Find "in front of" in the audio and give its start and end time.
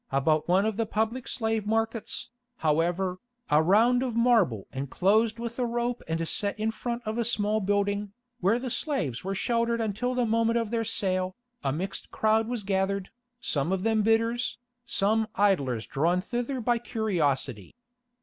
6.59-7.19